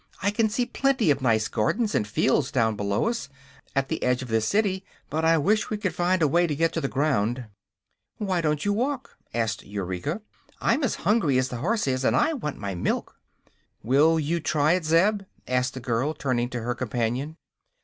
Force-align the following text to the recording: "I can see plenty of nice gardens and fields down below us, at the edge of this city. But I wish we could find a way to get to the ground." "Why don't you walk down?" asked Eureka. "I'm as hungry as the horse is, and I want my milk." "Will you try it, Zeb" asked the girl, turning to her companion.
"I 0.23 0.31
can 0.31 0.49
see 0.49 0.65
plenty 0.65 1.11
of 1.11 1.21
nice 1.21 1.47
gardens 1.47 1.93
and 1.93 2.07
fields 2.07 2.51
down 2.51 2.75
below 2.75 3.05
us, 3.07 3.29
at 3.75 3.87
the 3.87 4.01
edge 4.01 4.23
of 4.23 4.29
this 4.29 4.47
city. 4.47 4.83
But 5.11 5.23
I 5.23 5.37
wish 5.37 5.69
we 5.69 5.77
could 5.77 5.93
find 5.93 6.23
a 6.23 6.27
way 6.27 6.47
to 6.47 6.55
get 6.55 6.73
to 6.73 6.81
the 6.81 6.87
ground." 6.87 7.45
"Why 8.17 8.41
don't 8.41 8.65
you 8.65 8.73
walk 8.73 9.15
down?" 9.31 9.43
asked 9.43 9.63
Eureka. 9.63 10.23
"I'm 10.59 10.83
as 10.83 10.95
hungry 11.05 11.37
as 11.37 11.49
the 11.49 11.57
horse 11.57 11.85
is, 11.85 12.03
and 12.03 12.15
I 12.15 12.33
want 12.33 12.57
my 12.57 12.73
milk." 12.73 13.17
"Will 13.83 14.19
you 14.19 14.39
try 14.39 14.73
it, 14.73 14.85
Zeb" 14.85 15.21
asked 15.47 15.75
the 15.75 15.79
girl, 15.79 16.15
turning 16.15 16.49
to 16.49 16.61
her 16.61 16.73
companion. 16.73 17.35